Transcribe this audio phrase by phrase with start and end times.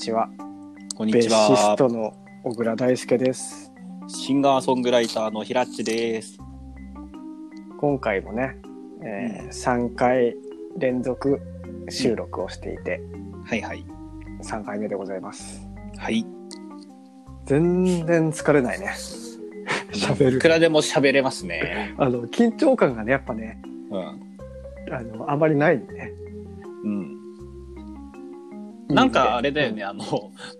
[0.00, 0.30] ちは。
[0.96, 1.76] こんにベーシちはス。
[1.76, 3.70] トの小倉大輔です。
[4.08, 6.38] シンガーソングライターのひらっちです。
[7.78, 8.56] 今回もね、
[9.04, 10.34] え3回
[10.78, 11.38] 連続
[11.90, 13.02] 収録をしていて、
[13.44, 13.84] はいはい。
[14.42, 15.68] 3回目でございます。
[15.98, 16.24] はい。
[17.44, 18.94] 全然疲れないね。
[19.92, 20.38] 喋る。
[20.38, 21.94] いくらでも喋れますね。
[21.98, 24.00] あの、緊張感がね、やっぱね、うん。
[24.94, 26.14] あの、あまりないね。
[28.90, 28.94] うん。
[28.94, 30.04] なんかあれだよね、あの、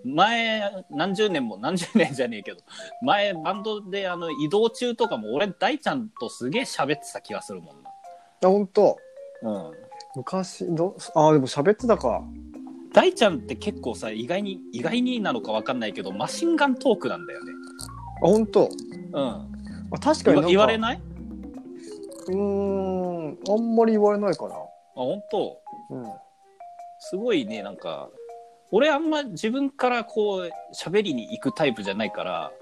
[0.05, 2.59] 前、何十年も、何十年じゃねえけど、
[3.03, 8.99] 前、バンドであの移動中とかも、俺、大ちゃんとすげえ喋ってた気がするもんあ、本当
[9.43, 9.51] な。
[9.51, 9.73] うん。
[10.17, 12.23] 昔、ど、あ、でも喋ってたか。
[12.93, 17.53] 大ちゃんって結構さ、意外に、意外になのかわかんないけど、マシンガントークなんだよね。
[18.23, 18.69] あ、本当
[19.13, 19.25] うん。
[19.93, 21.01] あ確かに言われない？
[22.27, 24.55] うーん、あんまり言われないかな。
[24.55, 24.59] あ、
[24.95, 26.13] 本当うん。
[26.99, 28.11] すごいね、なんか、
[28.73, 32.53] 俺あんま自分からこう、喋りに行くタイプじゃないから、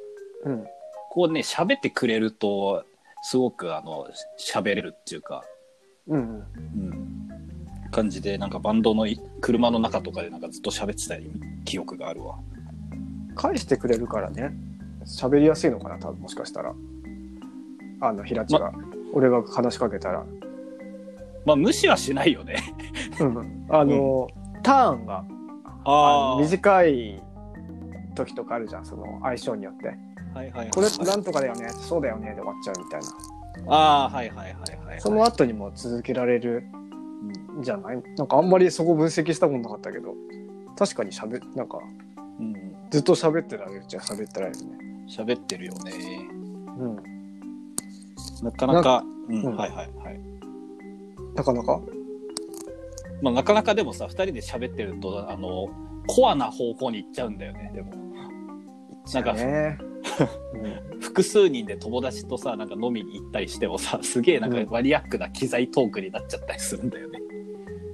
[0.44, 0.66] うん。
[1.10, 2.84] こうね、喋ってくれると、
[3.22, 5.42] すごくあの、喋れるっていうか、
[6.06, 6.20] うん。
[6.20, 7.28] うん、
[7.90, 11.16] 感じで、なんかバンドのい車の中とかでなんかずっと喋ってた
[11.64, 12.38] 記憶があるわ。
[13.38, 14.52] 返してくれるからね
[15.06, 16.74] 喋りやすいのかな多分もしかしたら
[18.00, 18.72] あの平地が、
[19.12, 20.24] 俺が話しかけたら、
[21.46, 22.56] まあ、無視はしないよね。
[23.18, 24.28] うん、あの、
[24.62, 25.24] ターンが
[25.90, 27.22] あの短い
[28.14, 29.86] 時とかあるじゃんその相性によって。
[29.86, 29.96] はい
[30.34, 33.74] はいはい、これなんとかだよねそうだよねで終わっちゃうみたいな。
[33.74, 35.00] ああ、はいはいはいはい。
[35.00, 36.64] その後にも続けられる
[37.58, 38.02] んじゃない？
[38.16, 40.14] なんかあんまりそこ分析したことなかったけど。
[40.76, 41.80] 確かにしゃべなんか
[42.38, 42.54] うん、
[42.90, 44.78] ずっと喋ってられるっちゃ喋ってられるね。
[45.08, 45.92] 喋ってるよね。
[46.78, 46.96] うん。
[48.44, 49.56] なかなか、うん、うん。
[49.56, 50.20] はいはいはい。
[51.34, 51.80] なかなか？
[53.22, 55.68] まあ、なかなかでもさ、二人で喋ってると、あの、
[56.06, 57.92] コアな方向に行っちゃうんだよね、でも。
[59.12, 59.78] なんか、ね、
[61.00, 67.20] 複数人で友達とさ、なんか飲みに行ったりしてもさ、すげえなんかうんマニアックな機材トークになっちゃったりするんだよね。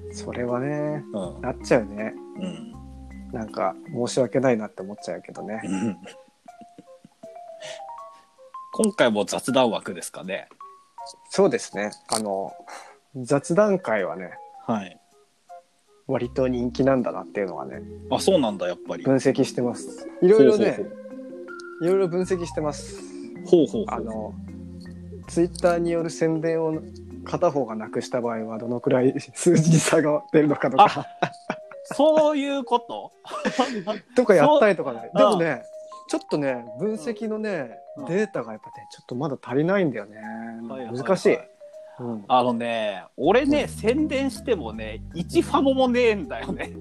[0.08, 1.40] うん、それはねうん。
[1.40, 2.74] なっちゃうねうん。
[3.32, 5.60] なんか申し訳ないなって思っちゃうけどね。
[5.64, 5.98] うん
[8.76, 10.48] 今回も雑談枠ですかね。
[11.30, 11.92] そうですね。
[12.08, 12.52] あの
[13.14, 14.32] 雑談会はね
[14.66, 14.98] はい。
[16.06, 19.04] 割と人気なんだなっていうのはねあ、そうなんだ、やっぱり。
[19.04, 20.08] 分析してます。
[20.22, 20.78] いろいろね
[21.82, 23.00] いろいろ分析してます。
[23.46, 23.84] ほうほう。
[23.88, 24.32] あの
[25.28, 26.74] ツイッターによる宣伝を
[27.24, 31.06] 片方がなくした場合はどのくらい 数字に差が出るのかとか
[31.84, 33.12] そういうこと？
[34.16, 35.10] とかやったりとかね。
[35.14, 35.62] でもね
[36.08, 40.18] ちょっとね分析のねうんデータがやっぱねちょっとまだ足りないんだよね。
[40.18, 40.22] は
[40.76, 41.38] いはいはい難しい。
[42.00, 42.24] うん。
[42.28, 46.72] あのね、俺ね、宣伝してもね、一ファモもねえんだよね。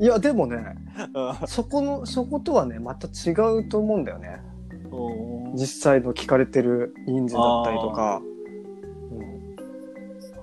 [0.00, 0.56] いやでもね
[1.14, 1.46] うん。
[1.46, 4.40] そこのそことはねまた違うと思うんだよね。
[5.54, 8.22] 実際の聞かれてる人数だったりとか、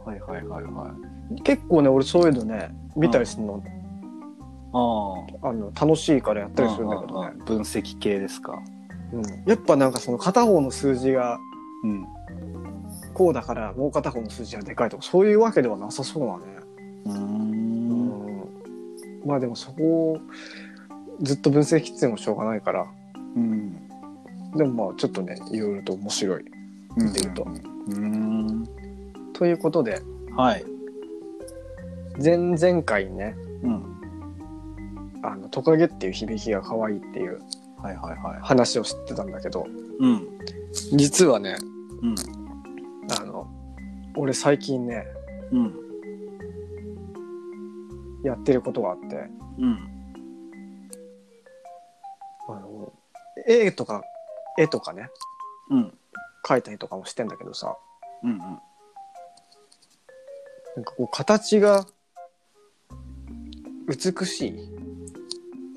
[0.05, 0.89] はいはいはいはい。
[0.91, 1.11] うん
[1.43, 3.63] 結構ね俺そういうのね見たりするの,、
[4.73, 8.59] ああの楽しいからやったりするんだけどね、分析系ですか。
[9.13, 9.21] うん。
[9.45, 11.39] やっぱなんかその片方の数字が
[11.85, 12.05] うん。
[13.21, 16.43] こうだからもう片方の数字がでかいとかそういうわけではなさそうだね、
[17.05, 18.47] うんん、
[19.23, 20.21] まあでもそこを
[21.21, 22.87] ずっと分析ってもしょうがないから
[23.35, 23.75] うん。
[24.55, 26.45] でもまあちょっとねいろいろと面白い
[26.97, 27.45] 見てると
[27.89, 28.67] うん。
[29.33, 30.01] ということで
[30.35, 30.65] はい。
[32.19, 33.83] 前々回にねうん。
[35.21, 37.39] あのトカゲっていう響きが可愛いっていう
[37.77, 38.39] はいはいはい。
[38.41, 39.67] 話を知ってたんだけど
[39.99, 40.27] うん。
[40.93, 41.55] 実はね
[42.01, 42.40] うん。
[44.15, 45.05] 俺最近ね
[45.51, 45.75] うん。
[48.23, 49.15] やってることがあって
[49.57, 49.77] うん。
[52.49, 52.93] あの
[53.47, 54.03] 絵とか
[54.57, 55.09] 絵とかね
[55.69, 55.93] うん。
[56.43, 57.75] 描いたりとかもしてんだけどさ
[58.23, 58.37] うん。
[58.37, 58.55] なん
[60.83, 61.85] かこう形が
[63.87, 64.55] 美しい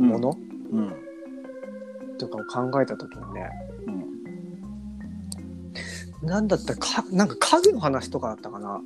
[0.01, 0.09] うん。
[0.09, 0.37] もの、
[0.73, 0.95] うん。
[2.19, 3.74] とかを考えた時にねうん。
[6.25, 8.81] なんだったかなんか家具の話とかだったかな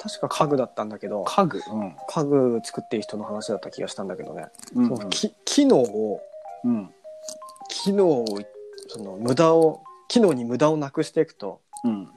[0.00, 1.60] 確か家具だったんだけど家具？
[1.72, 1.96] うん。
[2.08, 6.20] 家具作ってる人の話だった気がしたんだけどね、うんそのき機能を
[6.64, 6.90] うん。
[7.68, 8.24] 機能を
[8.88, 12.08] その無駄を機能に無駄をなくしていくとうん。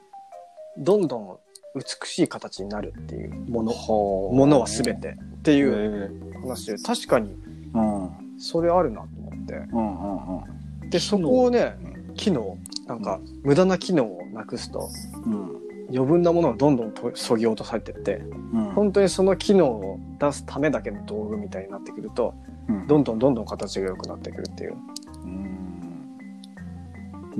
[0.76, 1.38] どんどん
[1.74, 6.40] 美しい形になるっていうものほものは全てってへいうえ。
[6.40, 7.34] 話で確かに
[7.74, 8.38] うん。
[8.38, 10.38] それあるなと思ってうんうん
[10.82, 10.90] うん。
[10.90, 11.74] でそこをね
[12.16, 14.88] 機能なんか無駄な機能をなくすと
[15.24, 15.56] うん。
[15.90, 18.64] 余分なものがどんどんとそぎ落とされてってうん。
[18.72, 22.34] 本当にその機能を出すためだけの道具みたいになってくると
[22.68, 22.86] うん。
[22.88, 24.76] どんどんどんどん形が良くなってくるっていう。
[25.24, 26.22] うん。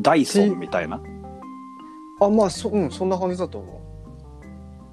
[0.00, 1.00] ダイソンみたいな？
[2.20, 3.80] あまあそ,、うん、そんな感じだと思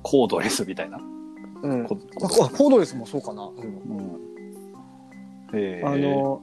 [0.01, 0.97] コードレスみたいな？
[0.97, 4.19] う、うん、コードレスもそうかな、うん。
[5.83, 6.41] あの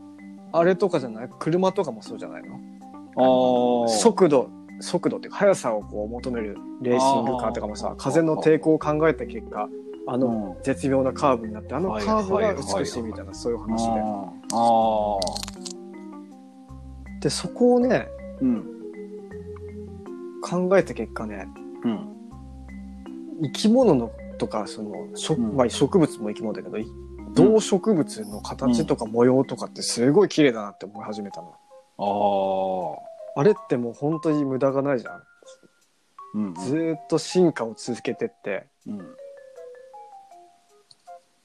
[0.52, 1.30] あれとかじゃない？
[1.38, 2.60] 車とかもそうじゃないの？
[3.14, 4.50] 速度
[4.80, 9.68] 速度っていうか速さをこう求めるレーシングカーとかもさ風の抵抗を考えた結果
[10.06, 10.62] あのうん。
[10.62, 14.00] 絶妙なカーブになってあのはいカーブが美しいみたいなそういう話で。
[14.52, 15.20] ああ
[17.20, 18.08] でそこをね
[18.40, 18.64] うん。
[20.42, 21.46] 考えた結果ね
[21.84, 22.08] うん。
[23.44, 25.56] 生き物のとかその植,、うん。
[25.56, 26.86] まあ、植物も生き物だけどい
[27.34, 31.54] 動植物の形とか模様とかってすごい綺麗だなって思い始めたの、
[32.02, 32.96] あ
[33.36, 35.22] ああれってもう本当に無駄がないじゃん。
[36.34, 38.66] うんずーっと進化を続けてって。
[38.86, 39.14] うん。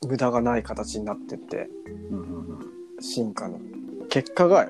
[0.07, 1.69] 無駄がない形になってって。
[2.11, 3.59] うんうん進化の
[4.09, 4.67] 結果が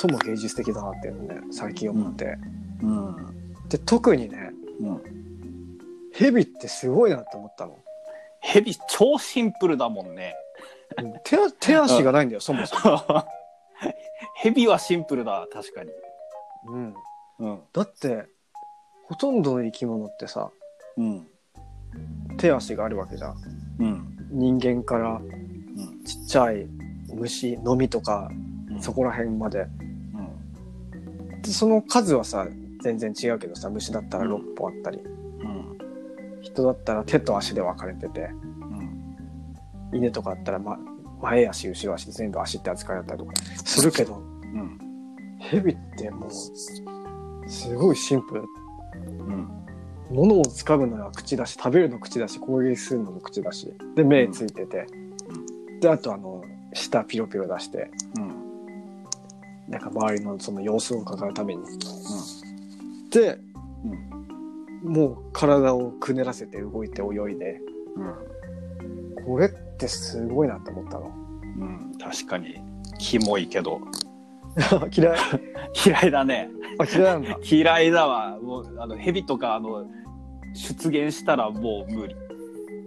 [0.00, 2.36] 最も芸術的だなっていうのをね最近思って、
[2.82, 3.16] うん。
[3.68, 4.50] で特にね
[4.80, 5.02] うん。
[6.12, 7.78] ヘビってすごいなって思ったの。
[8.40, 10.34] ヘビ超シンプルだもんね。
[11.24, 13.26] 手足手足がないんだよそもそも、
[14.34, 15.90] ヘビはシンプルだ確かに。
[16.68, 16.94] うん、
[17.38, 17.60] うん。
[17.72, 18.26] だって
[19.04, 20.50] ほとんどの生き物ってさ
[20.96, 21.26] うん。
[22.38, 23.36] 手足があるわけじゃん。
[23.78, 24.16] うん。
[24.30, 26.04] 人間からうん。
[26.04, 26.66] ちっちゃい
[27.14, 28.30] 虫のみとか
[28.70, 28.82] うん。
[28.82, 29.60] そこら辺まで。
[29.60, 30.96] う
[31.36, 31.42] ん。
[31.42, 32.46] でその数はさ
[32.82, 35.78] 全然違うけどさ虫だったら6本あったり、うん。
[36.42, 38.20] 人だったら手と足で分かれてて。
[38.20, 39.96] うん。
[39.96, 40.78] 犬とかだったら、ま、
[41.22, 43.32] 前足後ろ足全部足って扱いだったりとか
[43.64, 44.78] するけどうん。
[45.38, 46.30] ヘビってもう
[47.48, 48.40] すごいシンプル。
[48.40, 49.48] うん。
[50.10, 53.72] 物を掴むのは口だし食べるの口だし攻撃するのも口だし。
[53.94, 54.86] で目ついてて、
[55.80, 56.42] であとあの
[56.72, 57.90] 舌ピロピロ出して。
[58.18, 58.46] うん。
[59.68, 61.62] なんか周りのその様子を伺うために、
[63.10, 63.38] で、
[64.84, 67.60] もう体をくねらせて動いて泳いで。
[67.96, 69.24] うん。
[69.24, 71.12] これってすごいなって思ったの。
[71.58, 72.60] うん確かに。
[72.98, 73.80] キモいけど。
[74.90, 75.18] 嫌い。
[75.86, 76.48] 嫌いだね。
[76.78, 77.38] あ嫌いなんだ。
[77.44, 78.38] 嫌いだわ。
[78.40, 79.86] もうあのヘビとかあの
[80.54, 82.16] 出現したらもう無理。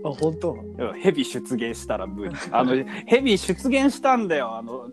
[0.04, 0.54] あ本当？
[0.54, 2.36] うんヘビ出現したら無理。
[2.52, 4.56] あのヘビ出現したんだよ。
[4.56, 4.90] あの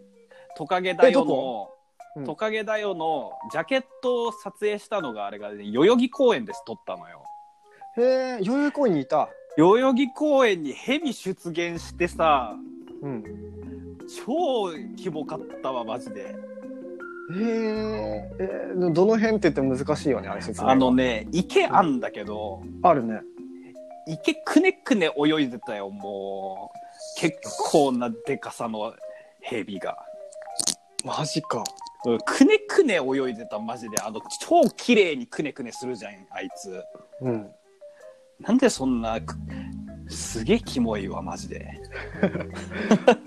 [0.56, 1.76] トカゲだよのこ？
[2.16, 2.24] うん。
[2.24, 7.22] トカゲだよのジャケットを撮影したのがあれが、ね、代々木公園です撮ったのよ。
[7.96, 12.54] へえ代々木公園にいた代々木公園にヘビ出現してさ
[13.02, 13.24] うん。
[14.24, 16.22] 超キモかったわマジで。
[16.22, 16.34] へ
[17.32, 23.20] ええーどの辺って言っても難しいよねあれ説明があのね池あんだけど、あるね。
[24.06, 26.70] 池くねくね泳いでたよも
[27.18, 27.20] う。
[27.20, 27.38] 結
[27.70, 28.94] 構なでかさの
[29.40, 29.96] ヘビが、
[31.04, 31.64] マジか。
[32.04, 33.98] うんくねくね泳いでたマジで。
[34.00, 36.80] あの超綺麗にくねくねするじゃんあいつ。
[37.22, 37.50] うん
[38.40, 39.34] なんでそんなく
[40.08, 41.80] すげえキモいわマジで。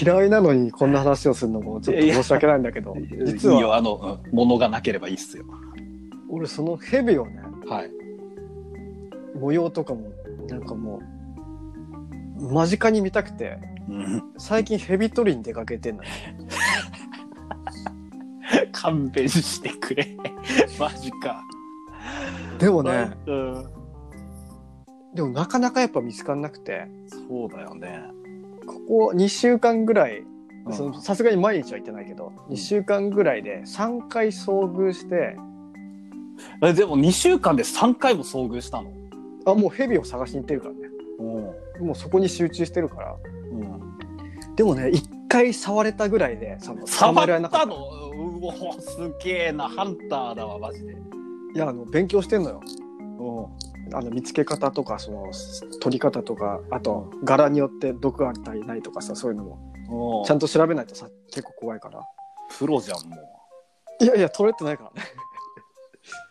[0.00, 2.96] 嫌いなのにこんな話をするのもちょっと申し訳ないんだけど。
[3.26, 5.44] 実はあの、うん物がなければいいっすよ。
[6.30, 7.90] 俺そのヘビをねはい。
[9.38, 10.10] 模様とかも
[10.48, 11.02] なんかも
[12.38, 14.22] う間近に見たくてうん。
[14.38, 16.08] 最近ヘビ取りに出かけてんのよ
[18.72, 20.16] 勘弁してくれ。
[20.80, 21.42] マジか。
[22.58, 23.66] でもねうん
[25.14, 26.86] でもなかなかやっぱ見つかんなくて。
[27.08, 28.02] そうだよね。
[28.66, 30.24] ここ2週間ぐらい
[31.00, 35.36] さすがに毎日は行ってないけど2週間ぐらいで3回遭遇して。
[36.62, 38.92] えでも2週間で3回も遭遇したの？
[39.46, 40.80] あもうヘビを探しに行ってるからね。
[41.80, 41.86] うん。
[41.86, 43.16] もうそこに集中してるから。
[43.50, 44.54] うん。
[44.54, 47.76] でもね1回触れたぐらいでその捕触ったの？
[47.76, 49.68] うおすげえな。
[49.68, 50.92] ハンターだわマジで。
[51.54, 52.60] いやあの勉強してんのよ。
[53.18, 53.48] う
[53.92, 55.32] あの見つけ方とかその
[55.80, 60.22] 取り方とかあと柄によって毒があったりないとかさそういうのも。
[60.22, 62.02] んちゃんと調べないとさ結構怖いから。
[62.58, 63.16] プロじゃんも
[64.00, 65.08] いやいや取れてないからね。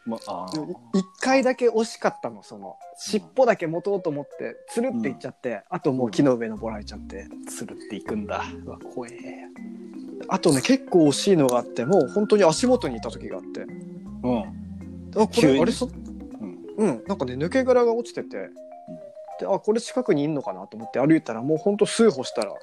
[0.05, 2.77] う、 まあでもい一回だけ惜しかったのその。
[2.97, 8.43] 尻尾だけ持とうと思ってつるっていっちゃって、あともう木の上登られちゃってつるっていくんだ。
[8.65, 9.13] うわ怖え。
[10.29, 13.61] あとね結構惜しいのがあってもう本当に足元にいた時があって。
[13.61, 14.39] うん。
[15.21, 15.89] あこれあれそ
[16.77, 16.87] うん。
[16.87, 18.49] うんなんかね抜け殻が落ちてて、
[19.39, 22.53] であこれ近くにいんのかなと思って歩いたらもうほんと数歩したら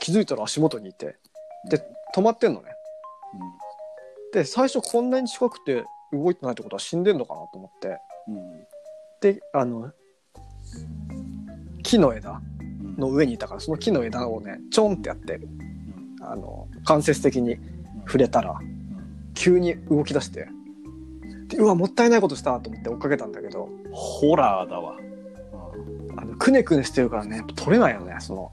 [0.00, 1.16] 気づいたら足元にいて。
[1.68, 1.82] で
[2.14, 2.70] 止まってんのね。
[4.32, 7.98] で最初こんなに近くて動いてないってことは死んでんのかなと思って。
[8.28, 8.36] うん。
[8.36, 8.66] うん
[9.20, 9.90] であの
[11.82, 12.96] 木の枝うん。
[12.96, 15.40] の上にいたからその木の枝をねちょんってやって
[16.20, 17.56] あの間接的に
[18.06, 18.58] 触れたら
[19.34, 20.48] 急に動き出して
[21.48, 23.68] でうわもったいないことしたと思って追っかけたんだけど。
[23.92, 24.96] ホラーだわ。
[26.16, 28.52] あのくねくねしてるからね取れないよねその。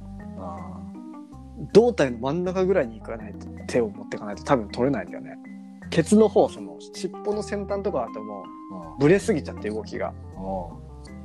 [1.71, 5.37] 胴体の真ん中ぐらいに行かないと手を持っていかないと多分取れないんだよね。
[5.89, 8.43] ケツの方その尻尾の先端とかだとも
[8.97, 10.13] うブレすぎちゃって動きが。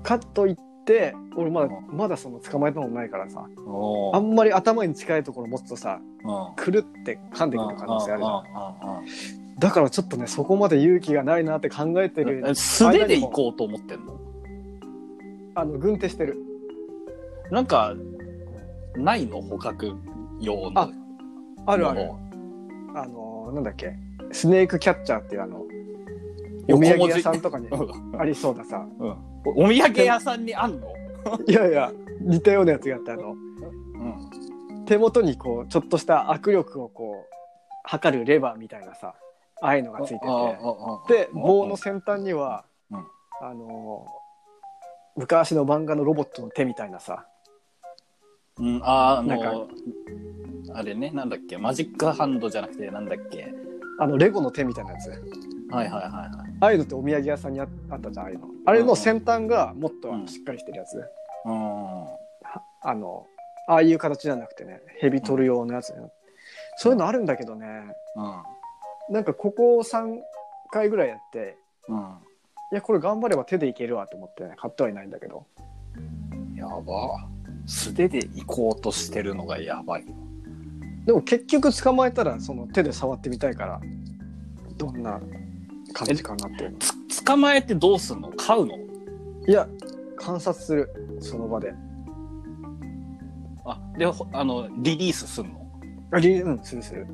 [0.03, 6.01] カットいって俺まだうまだその捕まえたのないからさおあんまり頭に近いところ持つとさ
[6.57, 14.21] くるって噛んでくる可能性あるじゃんだからちょっとねそこまで勇気がないなって考えてる素手で行こうと思ってんの？
[15.55, 16.37] あの軍手してる。
[17.51, 17.95] なんか、
[18.95, 19.41] ないの？
[19.41, 19.97] 捕獲
[20.41, 20.81] 用の。
[20.81, 20.91] あ
[21.67, 22.05] あるある。
[22.07, 22.21] も。
[22.95, 23.95] あのなんだっけ？
[24.31, 25.63] スネークキャッチャーっていうあの
[26.71, 28.87] お土産屋さんとかにうありそうなさ。
[29.01, 29.11] うん。
[29.45, 30.87] おお土産屋さんにあんの？
[31.49, 34.85] いやいや似たようなやつがあってあのうん。
[34.87, 37.35] 手元にこうちょっとした握力をこう
[37.83, 39.15] 測るレバーみたいなさ
[39.61, 40.21] ああいうのがついて
[41.09, 41.15] て。
[41.15, 43.07] で棒の先端には、うん。
[43.41, 44.07] あの
[45.17, 47.27] 昔の漫画のロボットの手みたいなさ。
[48.59, 49.69] うん、あーあなんの、
[50.75, 53.55] あれね、なんだっけ、マジックハンドじゃなくて、なんだっけ？
[54.01, 55.11] あのレゴの手みたいなやつ。
[55.11, 55.21] はい
[55.71, 56.57] はいはいはい。
[56.61, 58.49] ああいうのってお土産屋さんにああったじゃんああいうの。
[58.67, 60.97] あれの先端がもっとしっかりしてるやつ、
[61.45, 61.53] うん。
[61.53, 62.19] は
[62.83, 63.27] あの
[63.69, 65.99] ああいう形じゃなくてねヘビ取る用のやつね、
[66.79, 67.67] そういうのあるんだけどね。
[68.17, 68.43] うん。
[69.11, 70.19] なんかここ3
[70.71, 71.57] 回ぐらいやって
[71.89, 71.99] うん。
[72.71, 75.47] いやこれ頑張れば手でいけるわと思って、ね、買ってはいないんだけど。
[76.55, 77.27] やば。
[77.67, 80.05] 素手で行こうとしてるのがやばい。
[81.07, 83.81] でも結局捕まえたらその手で触ってみたいから
[84.77, 85.19] どんな
[85.95, 86.79] 感じかなっていうの。
[86.79, 88.31] つ捕まえてどうすんの？
[88.33, 88.75] 飼うの？
[89.47, 89.67] いや
[90.17, 90.91] 観察する。
[91.21, 91.73] その場で。
[93.65, 95.71] あ、で、ほあの、リリースすんの？
[96.11, 97.07] ありうんするする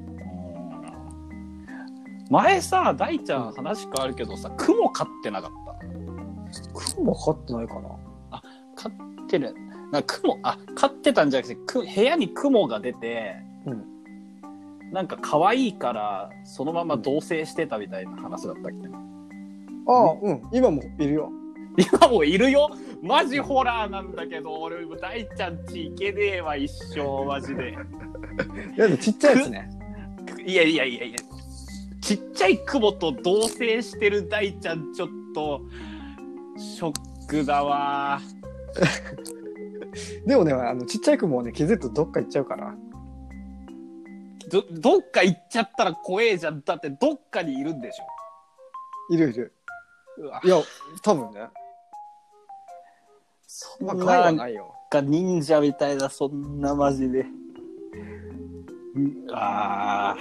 [2.30, 6.94] 前さ、大ちゃん話変わるけどさ、雲飼ってなかった？
[6.96, 8.42] 雲飼ってないかな。
[8.74, 8.92] 飼っ
[9.28, 9.54] てる。
[9.92, 13.84] なんか雲、あ、飼ってたんじゃなくて、く部屋に雲が出て、うん。
[14.92, 18.88] なんか可愛いから、そのまま同棲してたみたいな話だったっけ？
[19.86, 20.42] ああうん。
[20.52, 21.30] 今もいるよ。
[21.76, 22.70] 今もいるよ？
[23.02, 27.76] マジホラーなんだけど、俺、大ちゃんち行けねえわ、一生、マジで。
[28.76, 29.70] いやちっちゃいやつね。
[30.46, 31.18] いやいやいやいや、
[32.04, 35.62] ちっちゃい雲と同棲してる大ちゃん、ちょっと、
[36.58, 38.20] ショックだわ。
[40.26, 42.74] でもねあのちっちゃい雲はね気づくとどっか行っちゃうから
[44.50, 46.60] ど、どっか行っちゃったら怖えじゃん。
[46.62, 49.14] だって、どっかにいるんでしょ。
[49.14, 49.54] いるいる
[50.44, 50.60] いや
[51.02, 51.48] 多分ね
[53.46, 57.20] そんまあ害はなないよか忍者みたいな、そんなマジで。
[57.20, 57.26] う
[59.32, 60.16] あ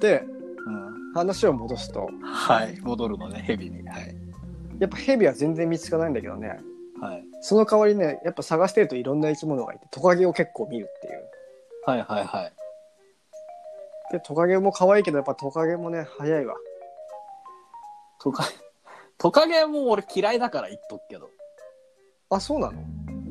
[0.00, 0.24] で。
[1.14, 2.78] 話を戻すとはい。
[2.80, 3.86] 戻るのね、ヘビに。
[3.88, 4.14] はい。
[4.80, 6.58] やっぱヘビは全然見つからないんだけどね
[7.00, 7.24] はい。
[7.40, 11.22] その代わりねやっぱ探してるといろんな生き物がいてトカゲを結構見るっていう
[11.86, 12.52] はいはいはい。
[14.12, 16.54] でトカゲも可愛いけどやっぱトカゲもね早いわ
[18.20, 18.48] トカゲ、
[19.18, 21.30] トカゲはもう俺嫌いだから言っとくけど。
[22.30, 22.80] あそうなの？
[22.80, 22.82] う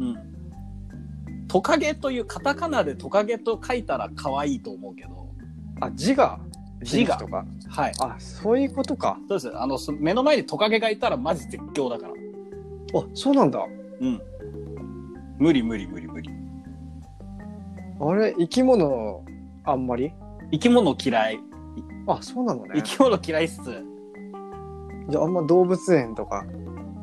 [0.05, 1.47] ん。
[1.47, 5.27] トカゲというカタカナでトカゲと書いたら可愛いと思うけど。
[5.81, 6.39] あ字が
[6.83, 7.93] 字がとかはい。
[7.99, 9.57] あそういうことかそうです。
[9.57, 12.13] あの、そ目の前にトカゲがいたらマジ絶叫だから。
[12.99, 13.59] あそうなんだ
[14.01, 14.21] うん。
[15.39, 16.29] 無理無理無理無理。
[17.99, 19.23] あれ生き物
[19.63, 20.13] あんまり？
[20.51, 21.39] 生き物嫌い。
[22.07, 23.61] あそうなのね生き物嫌いっす。
[25.09, 26.45] じゃああんま動物園とか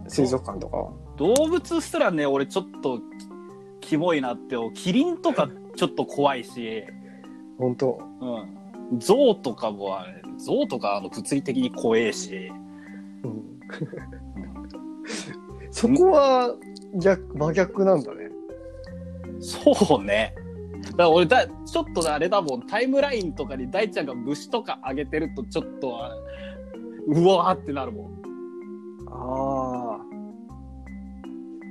[0.08, 0.92] 水族館とかは？
[1.16, 3.00] 動物すらね、俺ちょっと
[3.80, 6.82] キモいなって、キリンとかちょっと怖いし、
[7.58, 8.60] 本当うん。
[8.99, 12.50] 象とかもあれ、象とかあの物理的に怖えし、
[13.25, 13.61] うん
[15.70, 16.54] そこは
[16.97, 18.28] 逆真逆なんだね
[19.38, 20.35] そうね。
[20.82, 26.00] だから俺だ、ちょっとあれだもん、タイムラインとかに大ちゃんが虫とかあげてるとちょっと、
[27.06, 28.11] うわーってなるもん。
[29.09, 30.00] ああ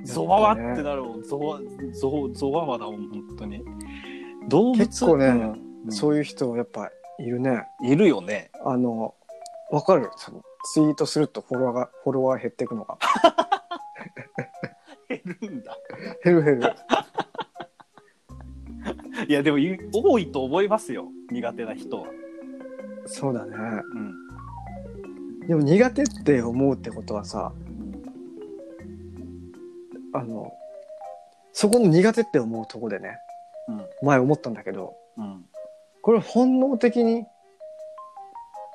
[0.04, 1.22] ゾワワってなるもん。
[1.22, 1.60] ゾワ、
[1.92, 3.62] ゾワ、ゾワワだもん、本当に。
[4.48, 8.50] 動物結構ねうんそういう人やっぱいるねいるよね。
[8.64, 9.14] あの
[9.70, 10.10] わかる？
[10.16, 12.98] そのツイートするとフォロワーがフォロワー減っていくのが
[15.08, 15.76] 減るんだ。
[16.24, 16.72] 減る減る
[19.28, 21.08] いや、でもい多いと思いますよ。
[21.30, 22.06] 苦手な人は。
[23.06, 23.56] そうだね
[23.94, 24.14] うん。
[25.46, 27.52] でも苦手って思うってことはさ
[30.12, 30.52] あの
[31.52, 33.18] そこの苦手って思うとこでね
[33.68, 35.44] うん前思ったんだけどうん
[36.02, 37.24] これ本能的に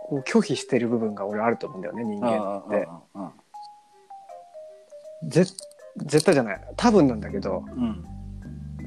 [0.08, 2.88] こう拒否してる部分が俺あると思うんだよね人間って。
[5.29, 5.55] 絶
[6.25, 6.62] 対じゃない。
[6.75, 8.05] 多分なんだけどうん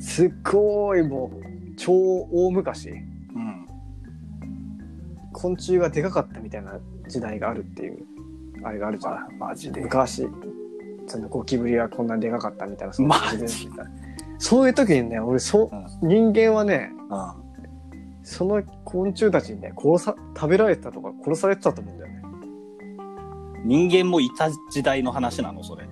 [0.00, 2.90] すっごいもう超大昔。
[2.90, 3.66] うん
[5.32, 8.04] 昆虫がでかかったみたいな時代があるっていう
[8.64, 9.14] あれがあるじゃん。
[9.14, 9.80] あマジで。
[9.80, 10.28] 昔。
[11.06, 12.94] そのゴキブリはこんなにでかかったみたいな
[14.38, 15.64] そういう時にね俺そ
[16.02, 17.47] う人間はねうん
[18.28, 22.22] その昆虫たちにね殺さ食べられてたとか殺されてたと思うんだよね。
[23.64, 25.64] 人間もいた時代の話なの？
[25.64, 25.88] それ。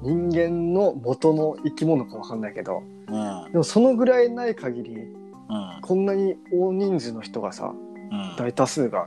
[0.00, 2.82] 人間の元の生き物かわかんないけど。
[3.08, 3.52] うん。
[3.52, 5.80] でもそのぐらいない限りうん。
[5.82, 8.36] こんなに大人数の人がさうん。
[8.38, 9.06] 大多数が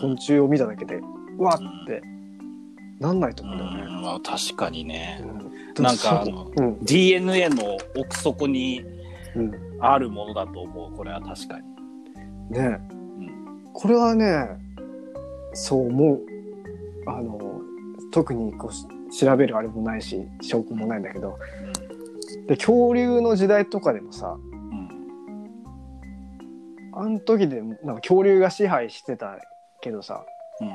[0.00, 0.96] 昆虫を見ただけで
[1.38, 2.00] うわって
[3.00, 3.82] なんないと思うんだよね。
[3.82, 4.02] うん。
[4.02, 5.22] まあ確かにね。
[5.22, 5.82] うん。
[5.84, 8.95] なんかあのうん、DNA の奥底にうん、
[9.80, 11.64] あるものだと思うこれは確かに、
[12.50, 12.80] ね。
[12.90, 13.70] うん。
[13.72, 14.48] これはね
[15.52, 16.20] そう思う。
[17.06, 17.60] あの
[18.12, 18.86] 特にこうし
[19.20, 21.38] 調べるあれもないし証拠もないんだけど。
[22.48, 24.88] で恐竜の時代とかでもさうん。
[26.94, 29.38] あの時でなんか恐竜が支配してた
[29.80, 30.24] けどさ
[30.60, 30.68] うん。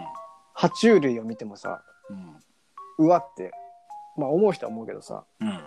[0.56, 3.06] 爬虫類を見てもさうん。
[3.06, 3.52] うわって
[4.18, 5.60] まあ思う人は思うけどさうん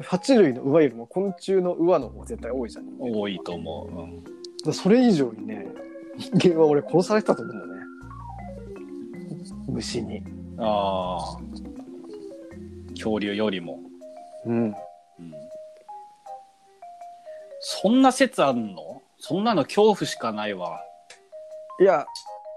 [0.00, 2.86] 爬虫類の上よりも昆虫の上の方が絶対多いじゃん。
[2.98, 4.24] 多いと思う、うん。
[4.64, 5.66] らそれ以上にね
[6.16, 7.86] 人間は俺殺されてたと思うんだよね。
[9.68, 10.22] 虫に。
[10.58, 11.38] ああ
[12.90, 13.80] 恐竜よりも、
[14.46, 14.64] うん。
[14.64, 14.74] うん、
[17.60, 19.02] そんな説あんの？
[19.18, 20.80] そんなの恐怖しかないわ。
[21.80, 22.06] いや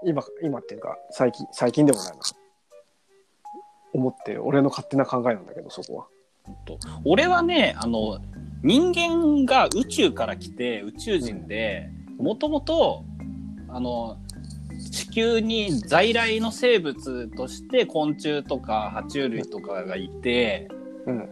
[0.04, 2.18] 今今っていうか最近最近でもないな。
[3.92, 4.46] 思ってる。
[4.46, 6.06] 俺の勝手な考えなんだけどそこは
[6.64, 6.78] と。
[7.04, 8.18] 俺はねあの
[8.62, 13.04] 人間が宇宙から来て宇宙人でもともと
[13.68, 14.18] あの
[14.90, 20.68] 地球に在来の生物として昆虫とか爬虫類とかがいて
[21.06, 21.28] うん。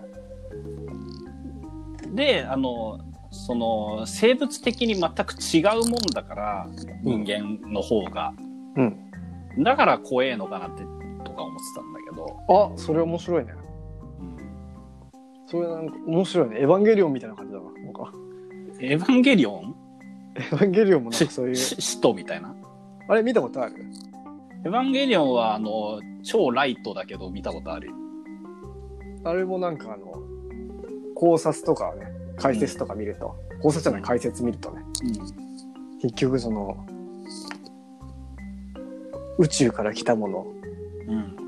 [2.15, 3.01] であの
[3.31, 6.69] その生物的に全く違うもんだから
[7.03, 8.33] 人間の方が、
[8.77, 9.11] うん。
[9.59, 10.85] だから怖えのかなって
[11.25, 13.53] とか思ってたんだけど、あそれ面白いね
[15.55, 16.61] それなんか面白いね。
[16.63, 18.13] エヴァンゲリオンみたいな感じだななんか。
[18.81, 19.77] エヴァンゲリオン？
[20.35, 21.55] エヴァンゲリオンもなんしかそういう。
[21.55, 22.53] し使徒みたいな？
[23.09, 23.75] あれ見たことある？
[24.65, 27.95] エヴァンゲリオンはあの超ライトだけど見たことあるよ。
[29.23, 30.13] あれもなんかあの
[31.15, 34.83] 考察とかね解説とか見ると、考察じゃない解説見るとね。
[36.03, 36.85] 結局その
[39.39, 40.47] 宇宙から来たもの
[41.07, 41.15] うん。
[41.15, 41.45] うん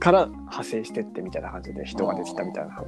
[0.00, 2.86] から派生してってみたいな感じで人ができたみたいな話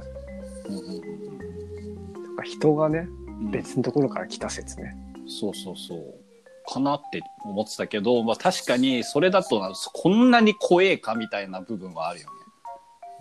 [0.65, 3.07] うんうんとか人がね
[3.41, 3.51] うん。
[3.51, 4.95] 別のところから来た説ね、
[5.27, 6.21] そうそうそう。
[6.67, 12.27] かなって思ってたけど、まあ、確かにそれだとなこんなに怖えかみたいな部分はあるよ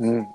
[0.01, 0.09] ね。
[0.11, 0.27] うん。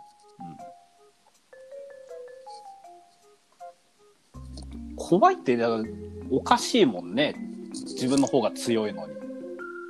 [4.96, 5.84] 怖いってだから
[6.32, 7.36] おかしいもんね。
[7.74, 9.14] 自分の方が強いのに。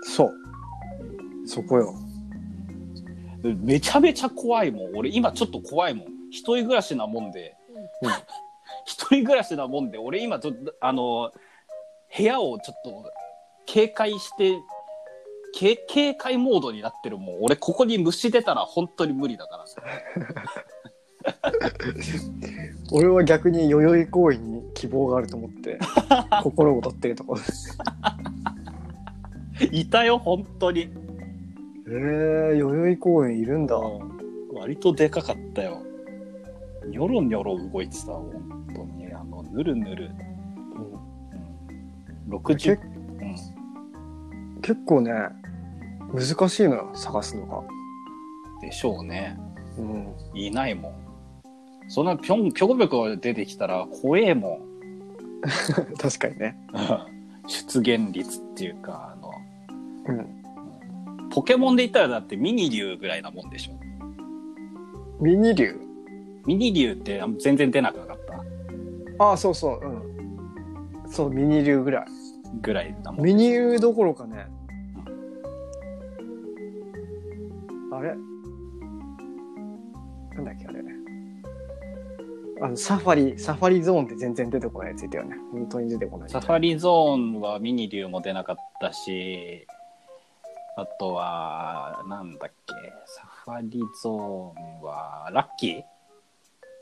[0.03, 0.33] そう。
[1.47, 1.93] そこよ。
[3.43, 4.95] めちゃめちゃ怖いもん。
[4.95, 7.55] 俺今ちょっと怖いもん一人暮らしなもんで、
[8.01, 8.09] うん。
[8.83, 11.31] 一人暮らしなもんで俺今ちょっとあの
[12.15, 13.09] 部屋をちょっと
[13.65, 14.57] 警戒して
[15.53, 17.37] 警警戒モードになってるもん。
[17.41, 19.65] 俺ここに虫出たら本当に無理だから
[22.91, 25.79] 俺は逆に代々木公園に希望があると思って
[26.43, 27.77] 心躍ってるところです。
[29.71, 30.89] いたよ本当に。
[31.87, 33.79] えー、代々木公園いるんだ。
[34.53, 35.81] 割とでかかったよ
[36.89, 39.13] ニョロニョロ動いてた本当に。
[39.13, 40.11] あのぬるぬる、
[42.27, 42.85] うん、60けう
[44.57, 44.61] ん。
[44.61, 45.11] 結構ね
[46.13, 47.63] 難しいのよ探すのが。
[48.61, 49.37] でしょうね。
[49.77, 50.15] うん。
[50.33, 50.93] いないもん。
[51.87, 54.59] そんなぴょんぴょこぴょこ出てきたら怖えもん。
[55.97, 56.57] 確かにね。
[57.47, 59.31] 出現率っていうかあの。
[60.07, 61.29] うん。
[61.29, 63.73] ポケモンで言ったらだってミニ竜ぐらいなもんでしょ。
[65.21, 65.84] ミニ竜
[66.45, 69.23] ミニ竜ってあ全然出なかった。
[69.23, 71.11] ああそうそううん。
[71.11, 72.05] そうミニ竜ぐらい。
[72.61, 73.25] ぐらいだもん。
[73.25, 74.47] ミニ竜どころかね。
[77.91, 78.15] あれ？
[80.35, 80.81] なんだっけあれ？
[82.61, 85.35] あのサファリサファリゾーンって全然出てこないやついたよね。
[85.51, 86.29] 本当に出てこない。
[86.29, 89.67] サファリゾーンはミニ竜も出なかったし、
[90.77, 92.73] あとは、なんだっけ、
[93.05, 95.83] サファリゾーンは、ラッキー？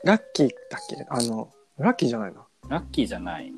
[0.04, 1.04] ラッキーだっけ？
[1.08, 3.52] あのラッキーじゃないなラッキーじゃない。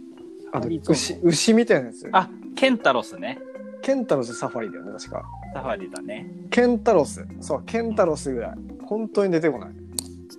[0.52, 3.38] あの牛牛みたいなやつあ、ケンタロスね。
[3.82, 6.26] ケンタロスサファリだよね確かサファリだね。
[6.50, 9.70] ケンタロスそうケンタロスぐらい本当に出てこない、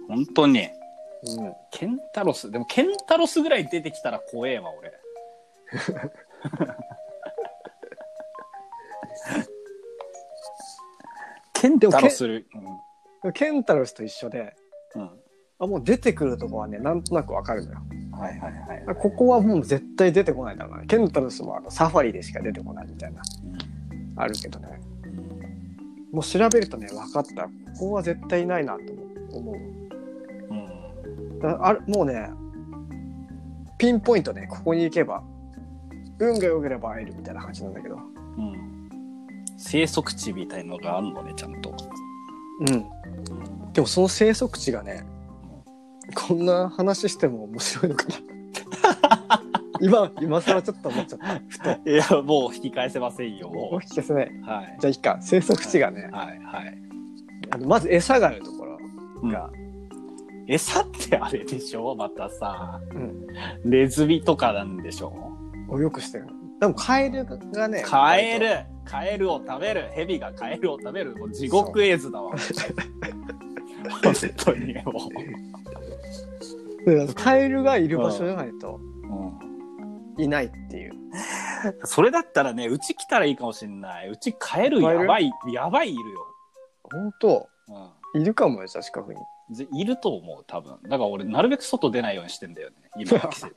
[0.08, 0.62] 本当に。
[0.62, 0.66] う
[1.42, 2.50] ん、ケンタロス。
[2.52, 4.94] でもケンタロスぐらい出てきたら怖えわ、俺。
[11.54, 12.48] ケンタロスる。
[13.34, 14.56] ケンタロスと一緒で。
[15.60, 17.80] あもう出てくるとこはねなんとなくわかるのよ。
[18.12, 23.22] はいはいはい、あここはもう絶対出てこないだろうなケンタロスもあのサファリでしか出てこないみたいな
[24.16, 24.80] あるけどね。
[26.12, 27.44] もう調べるとね分かった。
[27.44, 29.56] ここは絶対いないなと思う。
[29.56, 31.40] うん。
[31.40, 32.30] だあれもうね
[33.78, 35.24] ピンポイントねここに行けば
[36.20, 37.96] 運が良ければ会えるみたいな感じなんだけど。
[37.96, 38.90] うん。
[39.60, 41.76] 生息地みたいのがあるのね、ちゃんと。
[42.60, 42.86] うん。
[43.74, 45.04] でもその生息地がね
[46.16, 48.16] こんな話しても面白いのかな
[49.80, 51.40] 今今更ちょっと思っちゃった。
[51.48, 51.90] ふと。
[51.90, 54.28] いや、もう引き返せませんよ、おも聞かせない。
[54.28, 54.44] う。
[54.44, 54.78] はい。
[54.80, 55.20] じゃあいいか。
[55.22, 56.78] 生息地がね、はいはい。
[57.52, 58.80] あのまず餌があるところ
[59.22, 59.30] うん。
[59.30, 59.52] が、
[60.48, 61.96] 餌ってあれでしょ？
[61.96, 63.28] またさ、うん。
[63.70, 65.14] ネズミとかなんでしょ？
[65.70, 66.26] をよくしてる。
[66.60, 68.66] でもカエルがねカエル。
[68.84, 69.90] カエルを食べる。
[69.92, 71.16] ヘビがカエルを食べる。
[71.18, 72.32] もう地獄絵図だわ。
[74.02, 75.10] 本当にも
[75.67, 75.67] で
[77.16, 78.80] カエルがいる場所じゃないと
[80.18, 80.98] う、いないっていう
[81.84, 84.10] それだったらね、うち来たらいいかもしんない。
[84.10, 86.28] うちカエルやばい、やばいいるよ。
[86.84, 87.50] 本当？
[88.14, 89.20] ういるかもよ近くに。
[89.74, 90.78] いると思う、多分。
[90.84, 93.56] だから俺、なるべく外出ないようにしてんだよね、 今の季節。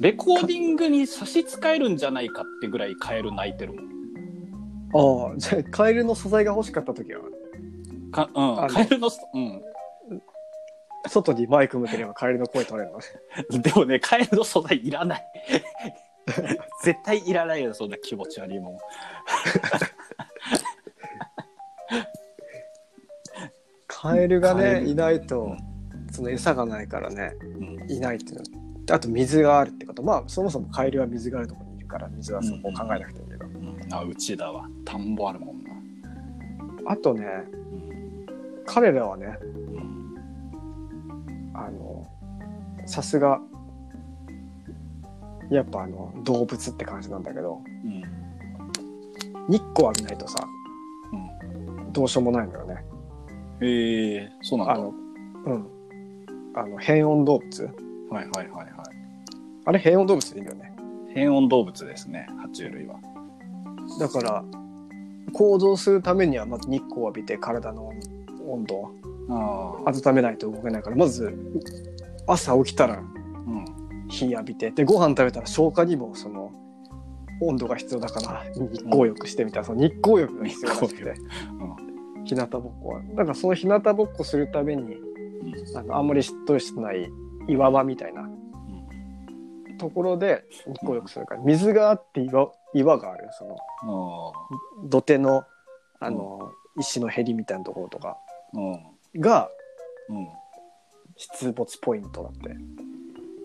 [0.00, 5.30] レコーディングに差し支えるんじゃないかってぐらいカエル鳴いてるもん。
[5.30, 7.20] ああじゃあカエルの素材が欲しかった時は
[8.12, 9.62] かうん、カエルの、うん。
[11.08, 13.04] 外にマイク向ければカエルの声取れるのね
[13.60, 15.24] でもね、カエルの素材いらない。
[16.82, 18.78] 絶対いらないよ、そんな気持ち悪いもん。
[23.86, 25.56] カエルがカエルねいないと
[26.12, 27.90] その餌がないからねうん。
[27.90, 28.42] いないっていう
[28.86, 34.68] のあと水があるってことまあそもそもカエルは水があるところにいるから水はそこを考えなくていいけど、うんあ、うちだわ。
[34.84, 35.70] 田んぼあるもんな。
[36.86, 38.26] あとねうん。
[38.66, 39.63] 彼らはねうん。
[41.54, 42.06] あの
[42.86, 43.40] さすが
[45.50, 48.02] やっぱあの動物って感じなんだけどうん。
[49.48, 50.46] 日光浴びないとさ
[51.12, 51.92] うん。
[51.92, 52.84] どうしようもないのよね
[53.60, 54.74] へえそうなんだ。
[54.74, 54.94] あの
[55.46, 55.68] うん
[56.56, 57.72] あの変温動物はい
[58.12, 58.68] はいはいはい。
[59.66, 60.72] あれ変温動物でいいんだよね
[61.14, 62.96] 変温動物ですね、爬虫類は。
[64.00, 64.44] だから
[65.32, 67.92] 行動するためにはまず日光を浴びて体の
[68.48, 68.90] 温度を。
[69.28, 71.34] 温めないと動けないからまず
[72.26, 73.64] 朝起きたらうん。
[74.08, 76.52] 日浴びてでご飯食べたら消化にもその
[77.42, 81.14] 温度が必要だから日光浴してみたいな、その日光浴が必要らしくて、
[82.24, 84.96] 日向ぼっこはだからその日向ぼっこするために
[85.72, 87.10] なんかあんまりしっとりしてない
[87.48, 88.28] 岩場みたいな
[89.78, 95.44] ところで日光浴するから水があって岩岩があるそのあ土手の
[96.00, 98.18] あの、石のへりみたいなところとか。
[98.54, 98.58] あ。
[98.58, 98.93] うん。
[99.18, 99.50] が
[100.08, 100.28] うん。
[101.16, 102.48] 出没ポイントだって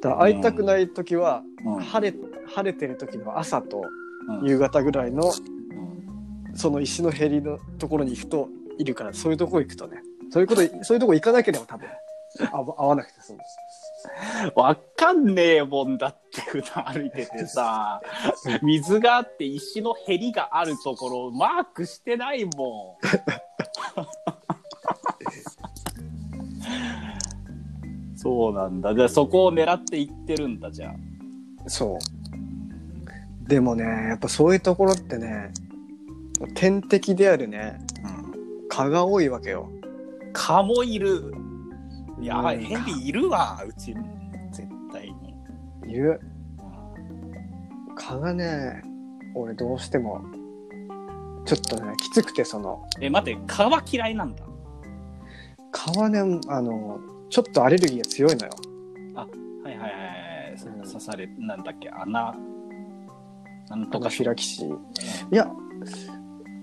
[0.01, 1.79] だから会いたくない時は、うん。
[1.79, 3.83] 晴れ晴れてる時の朝と
[4.41, 4.47] うん。
[4.47, 10.01] 夕方ぐらいのうんその石のへりのところに行くといるからそういうとこ行くとね
[10.31, 11.87] そういうことそういうとこ行かなければ多分
[12.51, 13.39] あ合わなくて済む
[14.55, 18.01] わかんねえもんだって普段歩いててさ、
[18.61, 23.05] 水があって石のへりがあるところをマークしてないもん。
[28.21, 28.93] そうなんだ。
[28.93, 31.69] じゃあそこを狙って行ってるんだ、じゃあ。
[31.69, 35.51] そうでもねやっぱそういうところってね
[36.53, 38.67] 天敵であるねうん。
[38.67, 39.69] 蚊が多いわけよ
[40.33, 41.33] 蚊もいる。
[42.19, 43.95] いや、うんヘビいるわ、うち。
[44.51, 45.13] 絶対
[45.85, 45.93] に。
[45.93, 46.19] いる
[47.95, 48.81] 蚊がね
[49.33, 50.21] 俺どうしても
[51.45, 54.43] ちょっとねきつくてそのえ、待って、蚊は嫌いなんだ。
[55.71, 56.99] 蚊はねあの
[57.29, 58.51] ちょっとアレルギーが強いのよ
[59.15, 59.27] は
[59.69, 60.53] いはいはいはい。
[60.65, 62.35] うん刺され、なんだっけ、穴？
[63.69, 64.77] なんとかフィラキシー
[65.31, 65.49] いや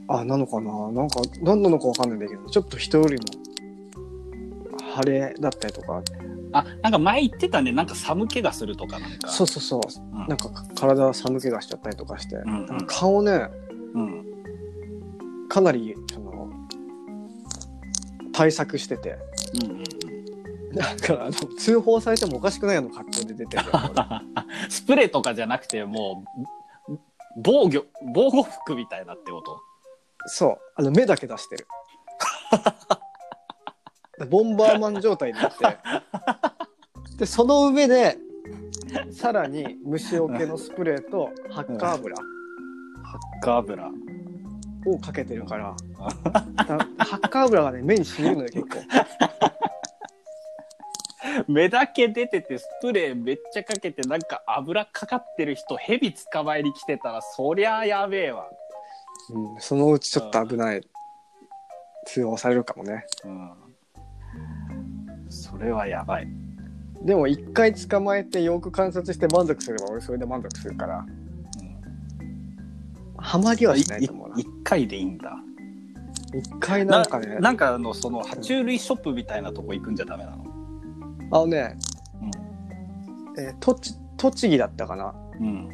[0.09, 0.91] あなのかな？
[0.93, 3.23] なんか何なのかわかんないんだけどちょっと人よりも
[5.01, 6.03] 腫れだったりとか
[6.53, 7.73] あ、なんか前言ってたね。
[7.73, 9.29] なんか寒気がするとかなんか。
[9.29, 10.27] そうそうそううん。
[10.27, 13.49] なんか体寒気がしちゃったりとかして、んうん顔ね
[13.95, 14.25] うん。
[15.49, 16.51] かなりその
[18.33, 19.17] 対策してて
[19.63, 19.85] うんうん
[20.77, 23.63] うんだからあの通報されてもおかしくないような格好で出てる
[24.69, 26.25] スプレーとかじゃなくても
[26.89, 26.99] う
[27.43, 27.85] 防御
[28.15, 29.59] 防護服みたいなってこと？
[30.27, 30.59] そう。
[30.75, 31.67] あの目だけ出してる。
[34.29, 35.79] ボンバーマン状態になって。
[37.19, 38.19] でその上で
[39.13, 42.17] さらに虫除けのスプレーとハッカー油。
[42.17, 43.91] ハッカー油。
[44.87, 45.75] をかけてるから。
[45.75, 46.65] だ
[47.05, 48.79] ハッカー油がね目にしみるのよ結構
[51.53, 58.47] 目だけ出ててスプレーめっちゃかけてなんか油かかってる人ヘビ捕まえに来てたらそりゃやべえわ、
[59.31, 60.83] うん、そのうちちょっと危ない。
[62.07, 63.05] 通報されるかもね。
[63.25, 63.51] うん、
[65.29, 66.29] それはやばい。
[67.03, 71.05] でも一回捕まえてよく観察して満足すれば俺それで満足するから。
[73.19, 74.37] ハマりはしないと思うな。
[74.39, 75.33] 一回でいいんだ。
[76.33, 77.39] 一回なんかね。
[77.41, 80.46] なんかあのその爬虫類ショップみたいなとこ行くんじゃダメなの？
[81.31, 81.77] あのね、
[83.39, 85.15] えー、栃栃木だったかな？
[85.41, 85.69] うん。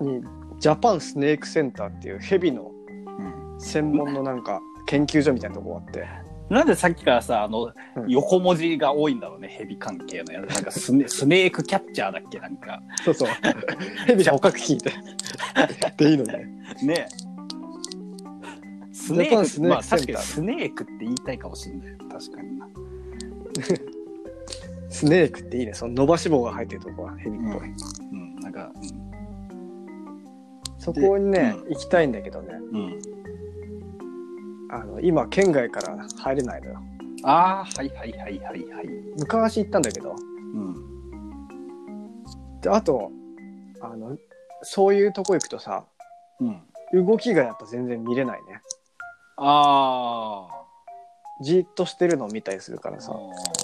[0.00, 0.22] に
[0.60, 2.70] ジャパンスネークセンターっていうヘビの
[3.18, 3.60] うん。
[3.60, 6.06] 専門のなんか研究所みたいなとこがあって。
[6.48, 8.08] なんでさっきからさあの、うん。
[8.08, 10.54] 横文字が多いんだろうねヘビ関係のやつ。
[10.54, 12.38] なんかスネスネークキャッチャーだっけ？
[12.38, 12.82] なんか。
[13.04, 13.28] そうそう。
[14.06, 14.92] ヘビじゃ捕獲器で
[15.96, 16.46] でいいのね。
[16.82, 17.08] ね。
[18.92, 19.38] スネークー。
[19.40, 21.96] クセンター確かにスネークって言いたいかもしれない。
[22.10, 22.66] 確かにな
[24.96, 25.74] スネークっていいね。
[25.74, 27.68] その伸ばし棒が入ってるとこはヘビっぽい、
[28.12, 28.36] うん。
[28.36, 28.72] なんか
[30.78, 32.54] そこにね、う行きたいんだけどね。
[32.54, 33.00] うん、うん、
[34.70, 36.78] あの今県外から入れないのよ。
[37.24, 38.88] ああはいはいはいはいはい。
[39.18, 40.16] 昔行ったんだけど。
[40.54, 40.74] うん。
[42.62, 43.12] であと
[43.82, 44.16] あの
[44.62, 45.84] そういうとこ行くとさ
[46.40, 46.44] う
[46.98, 47.06] ん。
[47.06, 48.62] 動きがやっぱ全然見れないね。
[49.36, 50.65] ああ
[51.42, 53.12] じーっとしてるのを見たりするからさ。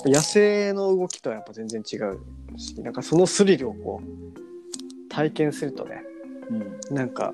[0.04, 2.18] 野生の動きとはやっぱ全然違う
[2.58, 6.02] しなんかそのスリルをこう体験するとね
[6.50, 6.94] うん。
[6.94, 7.32] なんか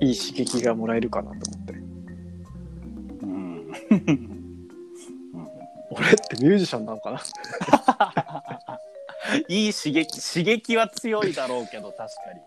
[0.00, 1.72] いい刺激がもらえるかなと思って。
[3.22, 3.72] うん。
[5.90, 7.20] 俺ってミュージシャンなのかな？
[9.48, 12.40] いい刺激刺激は強いだろうけど確かに。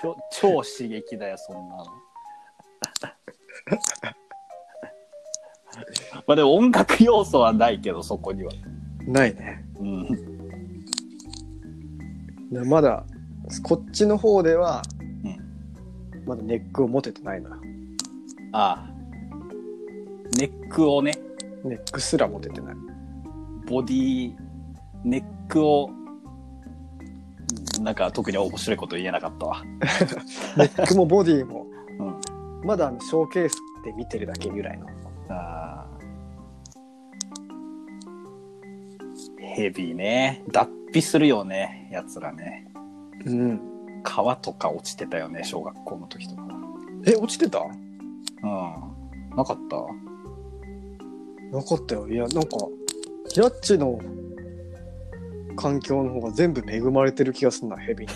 [0.00, 1.86] 超超刺激だよそんなの
[6.26, 8.52] まあでも音楽要素はないけどそこには。
[9.06, 9.64] ないね。
[9.78, 10.06] うん。
[12.50, 13.04] でまだ
[13.62, 14.82] こっちの方では、
[15.24, 16.24] うん。
[16.26, 17.56] まだネックを持ててないのよ。
[18.52, 18.90] ああ。
[20.38, 21.12] ネックをね。
[21.64, 22.76] ネックすら持ててない。
[23.68, 24.32] ボディ
[25.04, 25.90] ネックを
[27.80, 29.62] なんか特に面白いこと言えなかったわ。
[30.56, 31.66] ネックもボディも。
[32.00, 32.66] うん。
[32.66, 34.86] まだあのショーケースで見てるだけぐらいの
[39.56, 40.42] ヘビーね。
[40.52, 42.68] 脱皮するよねやつらね。
[43.24, 43.60] うん。
[44.02, 46.42] 川とか落ちてたよね小学校の時とか。
[47.06, 47.60] え落ちてた？
[47.60, 47.70] うん。
[49.34, 49.76] なかった？
[51.56, 52.06] なかったよ。
[52.06, 52.56] いやなんか
[53.34, 53.98] ヤッチの
[55.56, 58.12] 環境の方が全部恵まれてる気がするなヘビに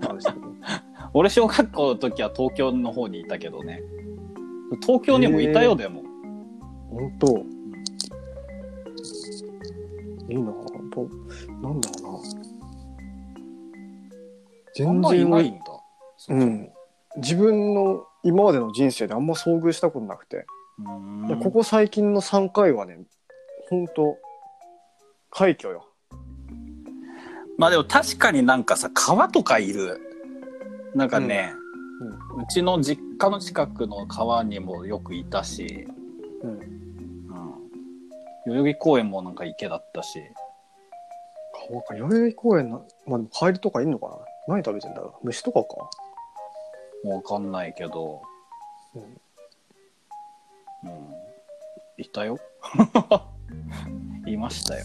[0.00, 0.38] 関して。
[0.38, 0.52] も
[1.14, 3.82] 俺小学校の時は東京の方にいたけどね。
[4.82, 6.02] 東京にもいたよでも、
[6.90, 7.44] 本当。
[10.28, 10.52] いいな
[10.94, 11.08] ぼ
[11.62, 12.18] なんだろうな。
[14.74, 15.64] 全まい然ないんだ。
[16.28, 16.70] うん。
[17.16, 20.46] 自分の今までの人生であんま遭遇したことなくて、
[21.42, 22.98] ここ最近の3回はね
[23.68, 24.16] ほんと
[25.30, 25.88] 快挙よ。
[27.58, 30.00] まあでも確かになんかさ川とかいる。
[30.94, 31.54] なんかね、
[32.36, 35.86] うちの実家の近くの川にもよくいたし、
[36.42, 36.50] うん。
[36.50, 36.60] うん、
[38.46, 40.18] 代々木公園もなんか池だったし
[41.72, 44.54] 川か代々木公園なまあでもカエルとかいんのかな？
[44.54, 45.26] 何食べてんだろう？
[45.26, 45.88] 虫とかか？
[47.08, 48.22] わかんないけど、
[48.94, 49.02] うん。
[49.02, 49.12] うん、
[51.96, 52.38] いたよ。
[54.26, 54.84] いましたよ。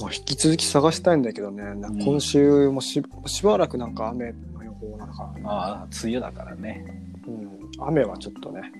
[0.00, 2.02] まあ、引き続き探したいんだけどね、なうん。
[2.02, 6.84] 今週もししばらくなんか雨の予報なのかな、ああ梅雨だからね、
[7.26, 8.72] うん、雨はちょっとね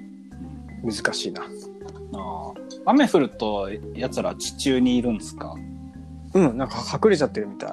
[0.82, 0.90] うん。
[0.90, 1.42] 難しいな。
[1.42, 2.52] あ
[2.86, 5.54] あ雨降るとやつら地中にいるんすか？
[6.34, 7.72] うんなんか隠れちゃってるみたい。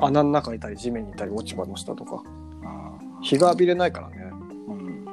[0.00, 2.22] 穴の中にいたり地面にいたり落ち葉の下とか。
[2.64, 4.16] あ日が浴びれないからね。
[4.30, 4.34] あ
[4.70, 5.04] うん。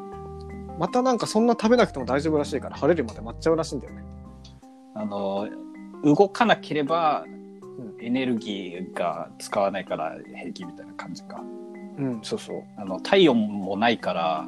[0.80, 4.04] またなんかそんな食べなくても大丈夫らしいから晴れるまで待っちゃうらしいんだよね。
[4.96, 5.48] あの
[6.04, 7.34] 動かなければん。
[8.02, 11.42] エネルギーが使わないから平気みたいな感じか。
[11.98, 12.64] うんそうそう。
[12.78, 14.48] あの体温もないから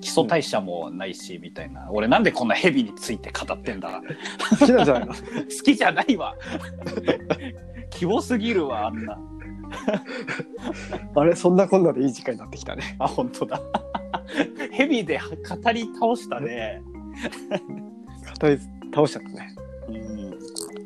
[0.00, 1.88] 基礎代謝もないし、みたいな。
[1.90, 4.00] 俺なんでこんなヘビについて語ってんだ。
[4.58, 5.14] 好きなんじゃないの？
[5.14, 5.20] 好
[5.64, 6.34] きじゃないわ。
[7.90, 9.18] 希望すぎるわ、あんな。
[11.14, 12.96] あれそんなこんなでいい時間になってきたね。
[12.98, 13.60] あ、本当だ。
[14.70, 16.82] ヘビで語り倒したね。
[18.40, 18.58] 語り
[18.94, 19.54] 倒しちゃったね。
[19.88, 20.38] うん。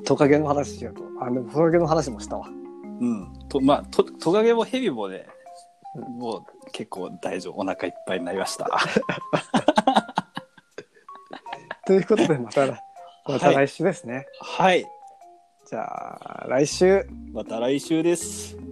[0.05, 1.03] トカゲの話しようと。
[1.21, 2.49] あ、でもトカゲの話もしたわ。
[2.49, 3.29] うん。
[3.49, 5.27] と、まあ、と、トカゲもヘビもね、
[5.95, 7.61] もう結構大丈夫。
[7.61, 8.69] お腹いっぱいになりました。
[11.87, 12.67] ということでまた、
[13.27, 14.27] また来週ですね。
[14.41, 14.85] はい。
[15.67, 17.07] じゃあ来週。
[17.33, 18.72] また来週です。